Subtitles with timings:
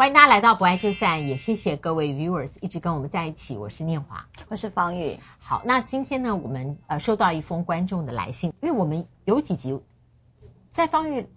[0.00, 3.58] 欢迎大家来到不爱就散，也谢谢各位 viewers 一直跟我们在一起。
[3.58, 5.20] 我是念华，我是方玉。
[5.38, 9.78] 好，那今天呢，我们呃收到一封观众的来信，因为我们有几集
[10.70, 11.28] 在方玉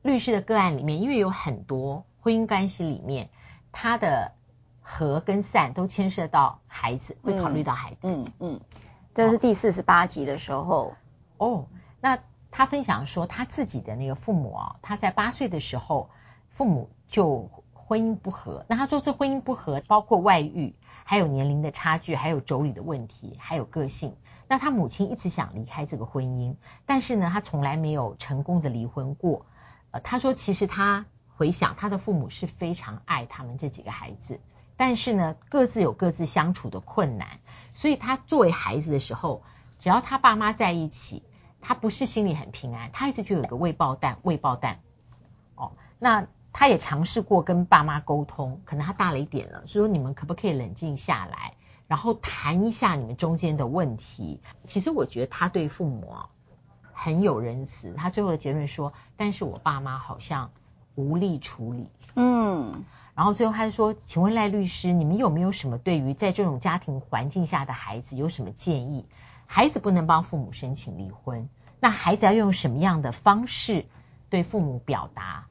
[0.00, 3.28] 律师的个案里面，因为有很多婚姻关系里面，
[3.72, 4.32] 他的
[4.80, 7.98] 和跟散都牵涉到孩子，会考虑到孩子。
[8.04, 8.60] 嗯嗯，嗯，
[9.12, 10.94] 这是第四十八集的时候。
[11.36, 11.66] 哦，
[12.00, 12.18] 那
[12.50, 16.08] 他分享说，他自己的那个父母啊，他在八岁的时候，
[16.48, 17.50] 父母就。
[17.86, 24.16] 婚姻不和，那他说这婚姻不和包括外遇，还有年龄的差距，还有妯娌的问题，还有个性。
[24.48, 29.44] 那他母亲一直想离开这个婚姻，但是呢，他从来没有成功的离婚过。
[29.90, 34.40] 呃，他说其实他回想他的父母是非常爱他们这几个孩子，
[34.76, 37.40] 但是呢，各自有各自相处的困难，
[37.74, 39.42] 所以他作为孩子的时候，
[39.78, 41.22] 只要他爸妈在一起，
[41.60, 44.80] 他不是心里很平安，他一直就有个未爆弹，未爆弹。
[45.56, 46.26] 哦，那。
[46.52, 51.54] 他也尝试过跟爸妈沟通，可能他大了一点了，所以说你们可不可以冷静下来，
[51.88, 54.40] 然后谈一下你们中间的问题。
[54.66, 56.28] 其实我觉得他对父母啊
[56.92, 60.50] 很有仁慈，他最后的结论说，但是我爸妈好像
[60.94, 61.90] 无力处理。
[62.14, 62.84] 嗯，
[63.14, 69.06] 然后最后他就说，请问赖律师，你们有没有什么对于在这种家庭环境下的孩子有什么建议？
[69.46, 71.48] 孩子不能帮父母申请离婚，
[71.80, 73.86] 那孩子要用什么样的方式
[74.28, 75.46] 对父母表达？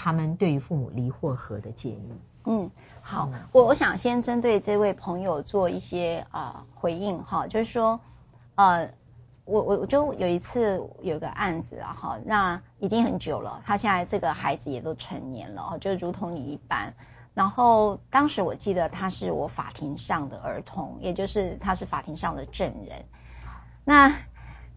[0.00, 2.12] 他们对于父母离或合的建议。
[2.44, 2.70] 嗯，
[3.02, 7.98] 好，我我想先针对这位朋友做一些啊、呃、回应哈，就是说，
[8.54, 8.94] 呃，
[9.44, 16.94] 我我我就有一次有一个案子啊哈，那已经很久了，他现在这个孩子也都成年了，就如同你一般。
[17.34, 23.04] 然后当时我记得他是我法庭上的儿童，也就是他是法庭上的证人。
[23.84, 24.14] 那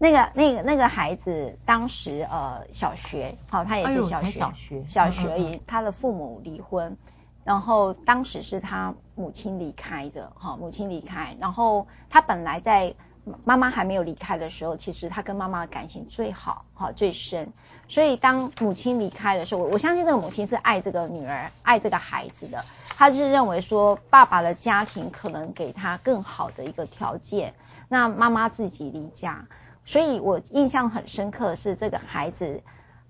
[0.02, 5.62] 那个、那个、那个孩子当时呃小学，好，他也是小学，哎、小学，小学而已。
[5.68, 6.98] 他的父母离婚，
[7.44, 11.38] 然后当时是他母亲离开的，哈，母亲离开。
[11.40, 12.96] 然后他本来在
[13.44, 17.54] 妈妈还没有离开的时候，其实他跟妈妈的感情最好，哈，最深。
[17.88, 22.66] 所以当母亲离开的时候，我相信这个母亲是爱这个女儿、爱这个孩子的。
[22.98, 27.54] 他是认为说，爸爸的家庭可能给他更好的一个条件，
[27.88, 29.46] 那妈妈自己离家。
[29.84, 32.62] 所以我印象很深刻的是这个孩子，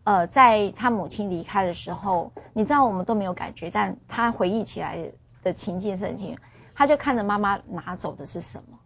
[0.03, 5.11] 呃，在他母亲离开的时候，你知道我们都没有感觉，但他回忆起来
[5.43, 6.41] 的情境是很清楚，
[6.73, 8.79] 他就看着妈妈拿走的是什么，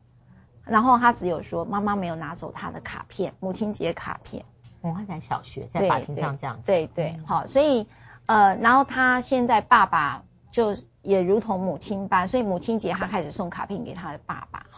[0.66, 4.44] 然后他只有说妈妈没有拿走他的卡片，母亲节卡片。
[4.82, 6.64] 哦，他在小学，在法庭上这样子。
[6.66, 7.88] 对对，对，好，所以
[8.26, 14.75] 呃，然后他现在爸爸就也如同母亲般，所以母亲节他开始送卡片给他的爸爸，哈。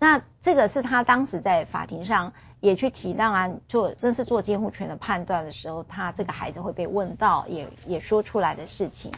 [0.00, 9.10] 那这个是他当时在法庭上也去提，当然做那是做监护权的判断的时候，他这个孩子会被问到，也也说出来的事情。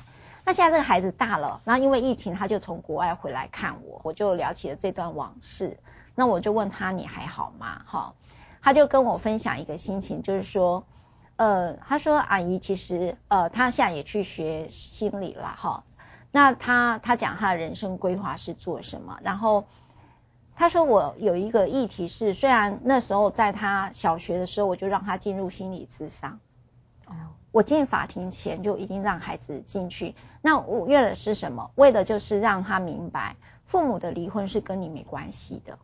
[0.42, 5.76] 那现在这个孩子大了，然后因为疫情，他就从国外回来看我，我就聊起了这段往事。
[6.14, 7.82] 那我就问他，你还好吗？
[7.84, 8.14] 哈，
[8.62, 10.84] 他就跟我分享一个心情，就是说，
[11.36, 15.84] 呃，他说阿姨其实呃，他现在也去学心理了哈。
[16.32, 19.66] 那他他讲他的人生规划是做什么，然后。
[20.56, 26.38] 他说：“我有一个议题是，虽然那时候在他小学的时候，我就让他进入心理咨商。
[27.06, 27.14] 哦，
[27.50, 30.14] 我进法庭前就已经让孩子进去。
[30.42, 31.70] 那我为了是什么？
[31.76, 35.78] 为的就是让他明白，父母的离婚是跟你没关系的。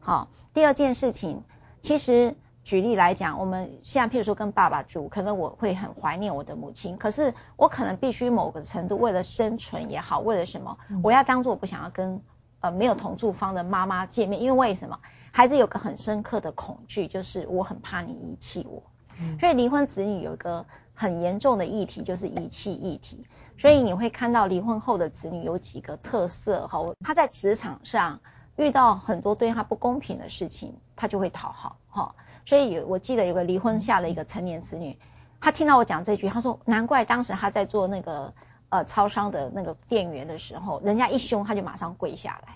[0.00, 1.44] 好，第二件事情，
[1.80, 2.34] 其实
[2.64, 12.20] 举例来讲，我们现在譬如说跟爸爸住，可能我会很怀念我的母亲，可是我可能必须某个程度为了生存也好，为了什么，我要当做我不想要跟。”
[12.60, 14.98] 呃，没有同住方的妈妈见面，因为为什么？
[15.32, 18.82] 孩子有个很深刻的恐惧，就是我很怕你遗弃我。
[19.20, 19.38] 嗯。
[19.38, 23.26] 所以离婚子女有一个很严重的议题，就是遗弃议题。
[23.56, 28.20] 所以你会看到离婚后的子女有几个特色哈，他在职场上
[28.56, 32.14] 遇到很多对他不公平的事情，他就会讨好哈。
[32.44, 34.98] 所以有我记得有个离婚下的一个成年子女，
[35.40, 38.34] 他听到我讲这句，他说难怪当时他在做那个。
[38.70, 42.54] 呃，超商的那个店员的时候，人家一凶，他就马上跪下来。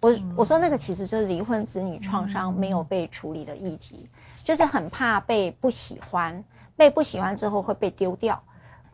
[0.00, 4.10] 我我说那个其实就是离婚子女创伤没有被处理的议题，
[4.44, 6.44] 就是很怕被不喜欢，
[6.76, 8.42] 被不喜欢之后会被丢掉。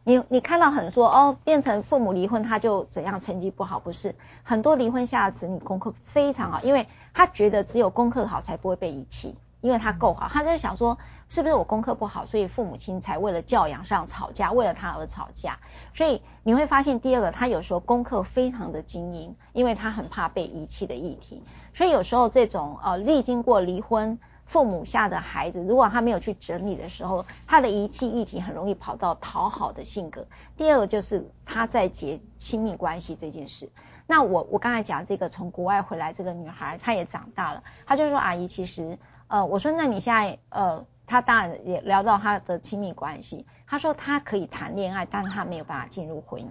[0.05, 4.15] 你你看到很说哦，变成父母离婚他就怎样成绩不好，不是？
[4.45, 9.35] 很多离婚下的子女功课非常好，因为他觉得只有功课好才不会被遗弃。
[9.61, 10.99] 因为他够好，他就想说，
[11.29, 15.59] 是不是我功课不好，所以父母亲才为了教养上吵架，为了他而吵架。
[15.95, 21.43] 所以你会发现，第二个，他有时候功课非常的精英，因为他很怕被遗弃的议题。
[21.75, 30.27] 所以有时候这种呃历经过离婚父母下的孩子，如果他没有去整理的时候，他的遗弃议题很容易跑到讨好的性格。
[30.57, 33.71] 第二个就是他在结亲密关系这件事。
[34.07, 38.99] 那我我刚才讲这个从国外回来这个女孩，她也长大了，她就说阿姨其实
[39.31, 46.49] 呃，我说那你现在呃，他当然也聊到他的亲密关系，他说他可以谈恋爱，但是他没有办法进入婚姻。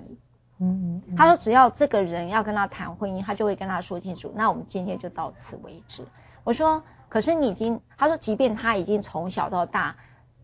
[0.59, 4.31] 嗯，他说只要这个人要跟他谈婚姻，他就会跟他说清楚。
[4.33, 6.07] 那我们今天就到此为止。
[6.45, 9.97] 我说，可是你已经，他说即便他已经从小到大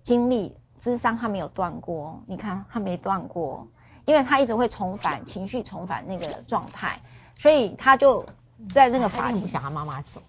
[0.03, 2.21] 经历智商，他没有断过。
[2.27, 3.65] 你看他没断过，
[4.03, 6.99] 因为他一直会重返情绪，重返那个状态，
[7.37, 8.25] 所以他就
[8.69, 10.21] 在那个法庭想他妈妈走。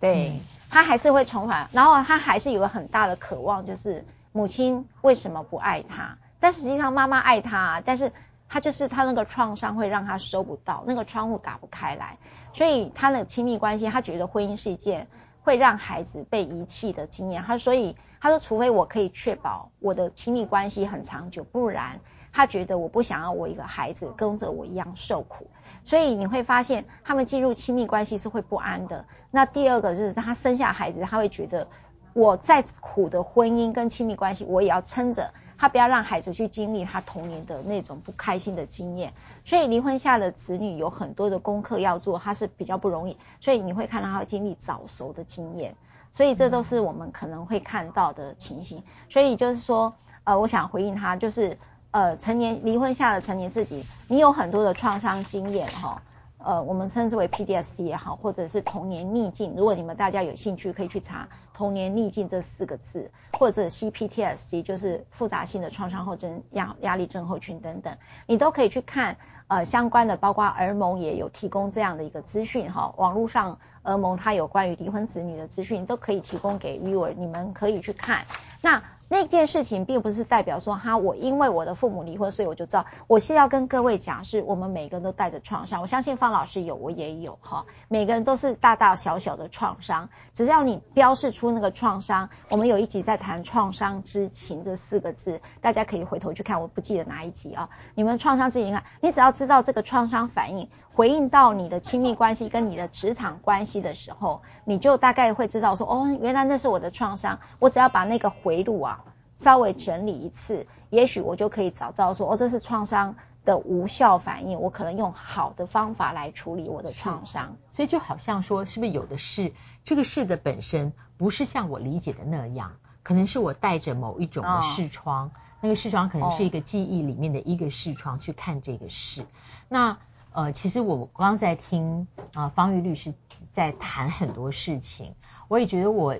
[0.00, 0.38] 对，
[0.74, 6.18] 他还是会重返，然后他还是有个很大的渴望，就是母亲为什么不爱他？
[6.38, 8.12] 但实际上妈妈爱他，但是。
[8.46, 12.18] 他就是他那个创伤会让他收不到，那个窗户打不开来，
[12.52, 15.08] 所以他的亲密关系，他觉得婚姻是一件
[15.42, 17.42] 会让孩子被遗弃的经验。
[17.42, 21.98] 他所以他说，除非我可以确保我的亲密关系很长久，不然
[22.34, 25.46] 他觉得我不想要我一个孩子跟着我一样受苦。
[25.84, 29.06] 所以你会发现，他们进入亲密关系是会不安的。
[29.30, 31.68] 那第二个就是他生下孩子，他会觉得
[32.12, 35.30] 我再苦的婚姻跟亲密关系，我也要撑着。
[35.56, 39.12] 他不要让孩子去经历他童年的那种不开心的经验，
[39.44, 45.76] 所以离婚下的子女有很多的功课要做，他是比较不容易，所以你会看到他会经历早熟的经验，
[46.12, 48.82] 所以这都是我们可能会看到的情形。
[49.08, 49.94] 所以就是说，
[50.24, 51.56] 呃，我想回应他，就是
[51.94, 56.02] 呃，成年离婚下的成年自己，你有很多的创伤经验哈。
[56.38, 59.54] 呃，我们称之为 PTSD 也好，或者是童年逆境。
[59.56, 67.96] 如果你们大家有兴趣，可以去查“童年逆境”这四个字，或者 CPTSD，就是复杂性的创伤后症压压力症候群等等，
[68.26, 72.92] 你都可以去看呃相关的，包括儿盟也有提供这样的一个资讯哈。
[72.96, 78.26] 网络上儿盟它有关于离婚子女的资讯，都可以提供给 viewer，你们可以去看。
[78.60, 78.82] 那
[79.14, 82.84] 那件事情并不是代表说哈，我因为我的父母离婚，所以我就知道。
[83.06, 85.82] 我是要跟各位讲，是我们每个人都带着创伤。
[85.82, 87.64] 我相信方老师有，我也有哈。
[87.86, 92.28] 每个人都是大大小小的创伤，只要你标示出那个创伤。
[92.48, 97.70] 我们有一集在谈创伤之情这四个字，大家可以回头去看，我不记得哪一集啊。
[97.94, 107.40] 你们创伤之情，啊，你只要知道这个创伤反应回应到你的亲密关系跟你的职场关系的时候，你就大概会知道说，哦，原来那是我的创伤。
[107.58, 109.04] 我只要把那个回路啊。
[109.36, 117.56] 稍微整理一次，也许我就可以找到说，哦，这是创伤的无效反应，我可能用好的方法来处理我的创伤。
[117.72, 119.52] 所以就好像说，是不是有的事，
[119.82, 125.30] 这个事的本身不是像我理解的那样，可能是我带着某一种的视窗，哦、
[125.60, 129.22] 那个视窗可能是一个记忆里面的一个视窗去看这个事。
[129.22, 129.26] 哦、
[129.68, 129.98] 那
[130.34, 133.14] 呃，其实我刚刚在听啊、呃，芳玉律师
[133.52, 135.14] 在谈很多事情，
[135.48, 136.16] 我也觉得我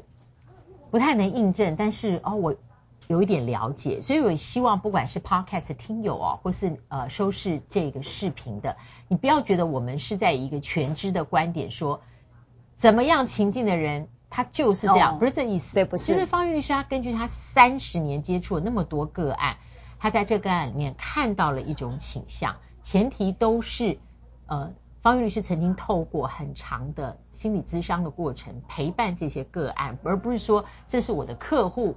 [0.91, 2.55] 不太能印证，但是哦，我。
[3.07, 8.79] 有一点了解，所以我希望不管是 Podcast 听友哦，或是呃收视这个视频的，
[9.09, 12.01] 你不要觉得我们是在一个全知的观点说，
[12.77, 15.75] 怎么样情境的人他就是这样，哦、不是这意思。
[15.75, 16.05] 对，不是。
[16.05, 19.59] 其实方玉律师他根据他三十年接触了那么多个案，
[19.99, 23.99] 他在这个案里面看到了一种倾向，前提都是
[24.47, 24.73] 呃
[25.03, 31.97] 方玉律师曾经透过很长的心理咨商的过程陪伴这些个案，而不是说这是我的客户。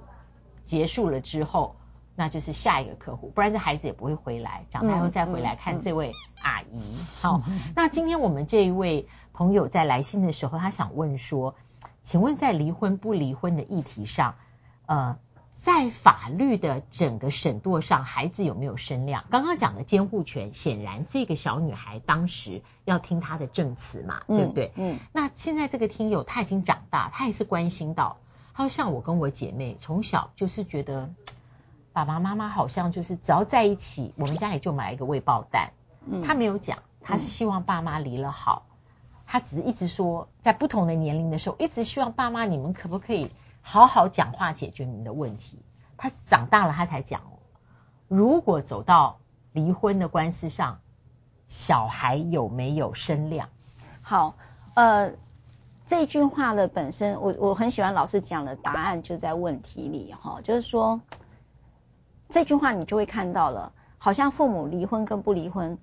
[0.64, 1.76] 结束了之后，
[2.14, 6.12] 那就是下一个客户，不然这孩子也不会回来，长大后再回来看这位
[6.42, 6.82] 阿姨。
[7.22, 7.40] 好，
[7.74, 11.54] 那今天我们这一位朋友在来信的时候，他想问说，
[12.02, 14.34] 请问在离婚不离婚的议题上，
[14.84, 15.18] 呃，
[15.68, 19.26] 在法律的整个审度上，孩子有没有声量？
[19.28, 24.72] 刚刚讲的监护权，显然这个小女孩当时要听她的证词嘛，对不对？
[24.76, 24.98] 嗯。
[25.12, 28.16] 那现在这个听友她已经长大，她也是关心到。
[28.54, 31.10] 她说：“像我跟我姐妹从小就是觉得，
[31.92, 35.72] 爸爸妈妈好像就是只要在一起，我们家里就买一个未爆弹。
[36.10, 38.64] 嗯，他没有讲，她是希望爸妈离了好。
[39.26, 43.30] 她只是一直说，在不同的年龄的时候，一直希望爸妈你们可不可以
[43.70, 45.60] 好好讲话解决你们的问题。
[45.98, 47.20] 他长大了，他才讲，
[48.08, 49.18] 如果走到
[49.52, 50.80] 离婚的官司上，
[51.48, 53.50] 小孩有没有声量？
[54.00, 54.34] 好，
[54.72, 55.12] 呃。”
[55.84, 61.00] 这句话的本身，我我很喜欢老师讲的答案就在问题里哈，就是说
[62.28, 65.78] 这句话你就会看到了，好像父母离婚跟不离婚，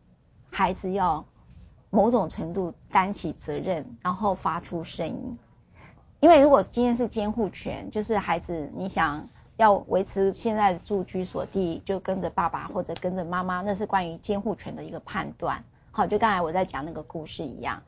[0.51, 1.25] 孩子要
[1.89, 5.39] 某种程度担起责任，然后发出声音。
[6.19, 15.63] 因为如果今天是监护权，就是孩子你想要维持现在的住居所地，就跟着爸爸或者跟着妈妈，那是关于监护权的一个判断。
[15.91, 17.83] 好，就刚才我在讲那个故事一样。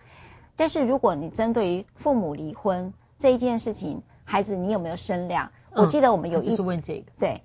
[0.56, 5.52] 但是如果你针对于父母离婚这一件事情，孩子你有没有声量？
[5.72, 7.42] 嗯、我记得我们有一直问这个，对，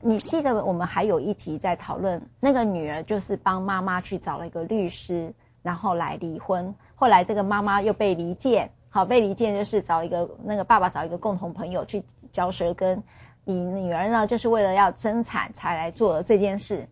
[0.00, 6.74] 你记得我们还有一集在讨论，那个女儿就是帮妈妈去找了一个律师，然后来离婚。
[6.94, 13.02] 后来这个妈妈又被离间，好，被离间就是找一个那个爸爸找一个共同朋友去嚼舌根，
[13.44, 16.88] 你女儿呢就是为了要争产才来做的这件事。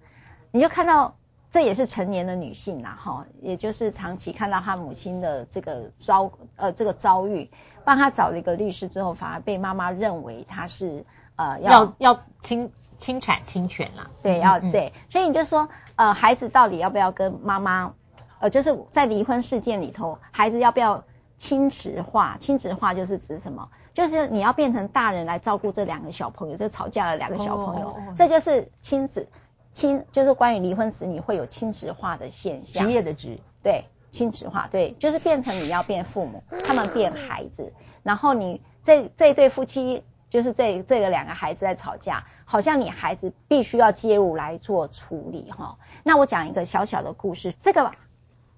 [0.50, 1.16] 你就看到
[1.50, 7.50] 这也是成年的女性啦，哈，也就是长期看到她母亲的这个遭呃这个遭遇，
[7.84, 11.04] 帮她找了一个律师之后，反而被妈妈认为她是
[11.36, 12.72] 呃要要要亲。
[12.98, 17.92] 侵产侵权啦，对，要对，所以你就说，呃，孩子到底要不要跟妈妈，
[18.38, 21.04] 呃，就是在离婚事件里头，孩子要不要
[21.37, 22.37] 亲职化？
[22.38, 23.69] 亲职化就是指什么？
[23.95, 29.28] 就是你要变成大人来照顾这两个小朋友，这吵架的两个小朋友，这就是亲子
[29.73, 32.85] 亲，就是关于离婚子女会有亲职化的现象。
[32.87, 40.05] 职业的职，对，亲职化，对，就是变成你要变父母，他们变孩子，然后你这这对夫妻。
[40.28, 45.78] 就是这这个两个孩子在吵架，好像你孩子必须要介入来做处理哈。
[46.02, 47.93] 那我讲一个小小的故事，这个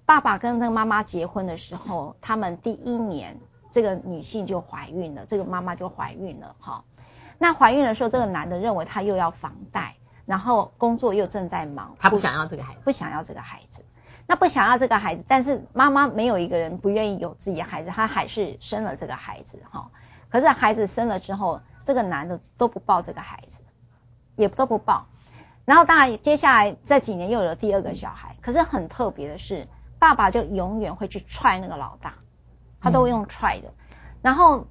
[0.09, 3.37] 爸爸跟这个妈妈结婚的时候，他们第一年
[3.69, 6.83] 这个女性就怀孕了，这个妈妈就怀孕了哈。
[7.37, 13.85] 那怀孕的时候，这个男的认为他又要房贷，然后工作又正在忙，他不想要这个孩子，不想要这个孩子。
[14.25, 19.91] 那不想要这个孩子，但是妈妈没有一个人不愿意有自己的孩子，她还是生了这个孩子哈。
[20.29, 23.59] 可是孩子生了之后，这个男的都不抱这个孩子，
[24.35, 25.05] 也都不抱。
[25.65, 28.35] 然后当然接下来这几年又有了第二个小孩。
[28.41, 29.67] 可是很特别的是，
[29.99, 32.15] 爸爸就永远会去踹那个老大，
[32.81, 33.73] 他都会用踹的。
[34.21, 34.67] 然后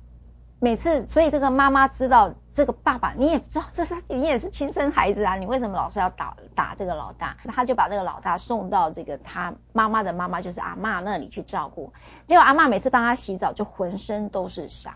[0.58, 7.36] 每次，所以这个妈妈知道这个爸爸，你也知道这是你也是亲生孩子啊，你为什么老是要打打这个老大？
[7.44, 11.92] 他就把这个老大送到这个他妈妈的妈妈就是阿妈那里去照顾。
[12.26, 14.94] 结果阿妈每次帮他洗澡，就浑身都是伤。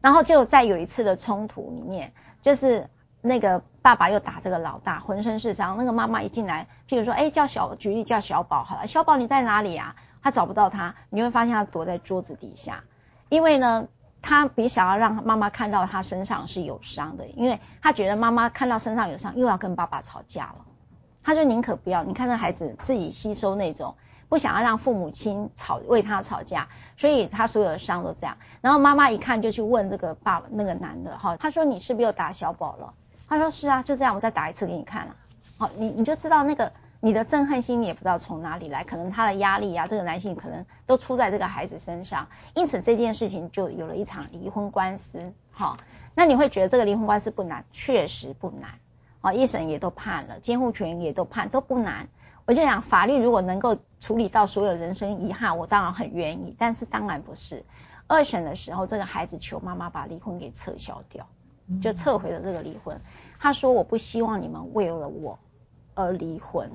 [0.00, 2.88] 然后就在有一次的冲突里面，就是
[3.26, 5.76] 那个爸爸又打这个老大，浑身是伤。
[5.76, 9.96] 那个妈妈一进来，譬如说，哎，叫小，举例叫小宝好了，小宝你在哪里啊？
[10.22, 12.84] 他找不到他，你会发现他躲在桌子底下，
[13.28, 13.88] 因为呢，
[14.22, 20.64] 他比想要让妈妈看到他身上是有伤的，因为他觉得妈妈看到身上有伤，又要跟爸爸吵架了，
[21.22, 22.04] 他就宁可不要。
[22.04, 23.94] 你看这孩子自己吸收那种。
[24.28, 26.66] 不想要让父母亲吵，为他吵架，
[26.96, 28.38] 所以他所有的伤都这样。
[28.60, 32.94] 然后妈妈一看就去问这个爸爸那个男的哈，他说，你是不是又打小宝了？
[33.28, 35.16] 他说是啊，就这样，我再打一次给你看了。
[35.58, 45.32] 好，你你就知道那个你的憎恨心，你也不知道从哪里来，可能他的压力啊，这个男性可能都出在这个孩子身上，因此这件事情就有了一场离婚官司。
[45.50, 45.78] 好，
[46.14, 47.64] 那你会觉得这个离婚官司不难？
[47.72, 48.78] 确实不难。
[49.22, 52.08] 啊，一审也都判了，监护权也都判，都不难。
[52.44, 56.54] 我就想，法律如果能够处理到所有人生遗憾，我当然很愿意。
[56.56, 57.64] 但是当然不是。
[58.06, 61.26] 二审的时候，这个孩子求妈妈把离婚给撤销掉，
[61.80, 63.00] 就撤回了这个离婚。
[63.38, 65.38] 他说：“我不希望你们为了我
[65.94, 66.70] 而离婚。”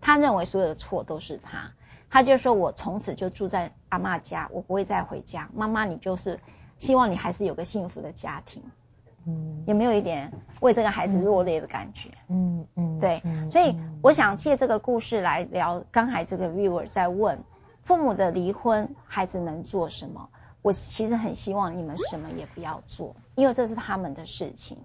[0.00, 1.72] 他认为所有的错都是他。
[2.08, 5.48] 他就说：“我从此就住在阿嬷家，我不会再回家。
[5.54, 6.40] 妈妈，你就是
[6.78, 8.62] 希望你还是有个幸福的家庭。”
[9.28, 12.10] 嗯，有没有一点为这个孩子落泪的感觉？
[12.28, 15.82] 嗯嗯，对，所以我想借这个故事来聊。
[15.90, 17.42] 刚才这个 viewer 在问
[17.82, 20.28] 父母的离婚，孩子能做什么？
[20.62, 24.78] 我其实很希望你们什么也不要做，因为这是他们的事情。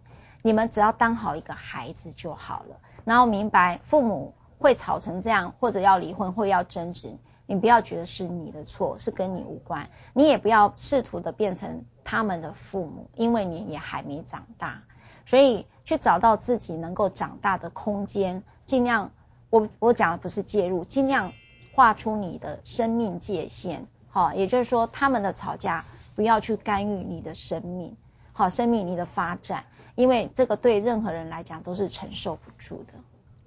[0.44, 2.78] 你们只要当好一个孩子就好了。
[3.06, 7.18] 然后明白父母会吵成这样，或者要离婚，或要争执。
[7.48, 9.90] 你不要觉得是你的错，是跟你无关。
[10.13, 14.84] 你也不要试图的变成他们的父母，因为你也还没长大。
[15.25, 19.12] 所以去找到自己能够长大的空间，尽量，
[19.50, 21.34] 我我讲的不是介入，尽量
[21.74, 23.86] 画出你的生命界限。
[24.12, 25.84] 好，也就是说，他们的吵架
[26.15, 27.98] 不要去干预你的生命，
[28.34, 29.65] 好，生命你的发展，
[29.96, 32.94] 因为这个对任何人来讲都是承受不住的。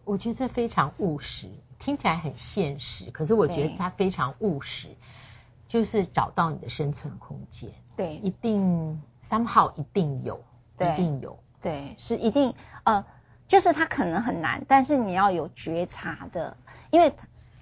[0.04, 1.48] 我觉得这非常务实。
[1.78, 4.88] 听起来很现实，可是我觉得它非常务实，
[5.68, 7.70] 就是找到你的生存空间。
[7.94, 10.42] 对，一定 somehow 一定有，
[10.80, 12.54] 一定有，对，是一定
[12.84, 13.04] 呃，
[13.46, 16.56] 就是他可能很难，但是你要有觉察的，
[16.90, 17.12] 因为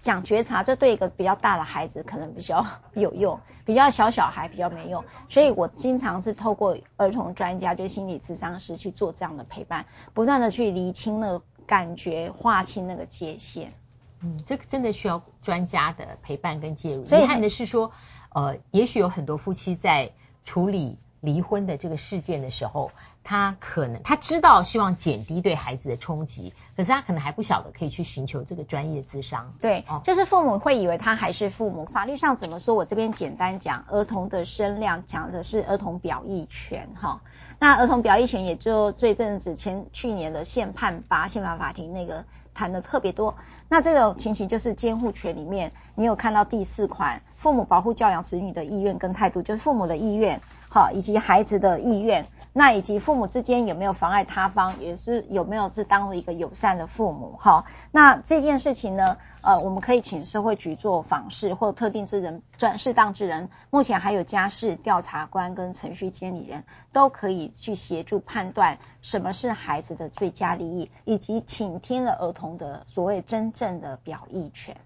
[0.03, 13.73] 讲觉察，这对一个比较大的孩子可能比较 有用，比较小小孩比较没用，所以我经常是透过儿童专家，就是心理咨商师去做这样的陪伴，不断的去厘清那个感觉，划清那个界限。
[14.21, 17.07] 嗯，这个真的需要专家的陪伴跟介入。
[17.07, 17.93] 所以遗憾的是说，
[18.33, 20.13] 呃，也许有很多夫妻在
[20.45, 22.91] 处理离婚的这个事件的时候，
[23.23, 29.55] 他可能他知道希望减低对孩子的冲击，可是他可能还不晓得可以去寻求这个专业咨商。
[29.61, 31.85] 对，哦，就是父母会以为他还是父母。
[31.85, 32.75] 法律上怎么说？
[32.75, 37.21] 我这边简单讲，儿童的声量讲的是儿童表意权，哈。
[37.61, 43.37] 那儿童表意权也就这阵子前去年的宪判八宪法法庭那个谈的特别多。
[43.69, 52.27] 那这种情形就是监护权里面，你有看到第四款，父母保护教养子女的意愿跟态度，就是父母的意愿，好，以及孩子的意愿。
[52.55, 57.67] 那以及父母之间有没有妨碍他方，也是有没有是当为一个友善的父母哈？
[57.91, 74.77] 那这件事情呢，呃，我们可以请社会局做访视或特定之人转适当之人，目前还有家事调查官跟程序监理人都可以去协助判断什么是孩子的最佳利益，以及倾听了儿童的所谓真正的表意权。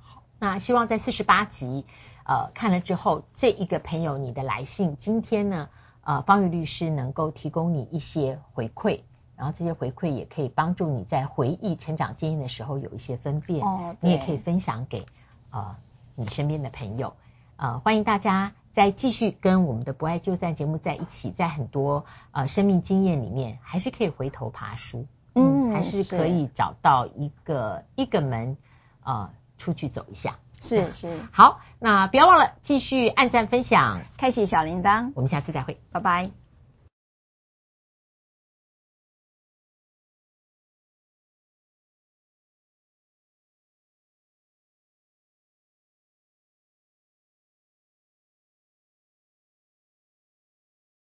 [0.00, 1.84] 好，那希望在四十八集，
[2.28, 5.70] 呃，看了之后，这一个朋友你的来信，今天呢？
[6.02, 9.00] 呃，方宇律师能够提供你一些回馈，
[9.34, 13.66] 然后这些回馈也可以帮助你在回忆成长经验的时候有一些分辨。
[13.66, 15.06] 哦，你也可以分享给
[15.50, 15.76] 呃
[16.14, 17.14] 你身边的朋友。
[17.56, 28.56] 呃，欢迎大家再继续跟我们的不爱就散节目在一起，在很多呃生命经验里面，还是可以回头爬书，嗯，还是可以找到一个一个门
[29.02, 30.38] 呃出去走一下。
[30.60, 36.47] 是是，好，那不要忘了继续按赞、分享、开启小铃铛，我们下次再会，拜拜。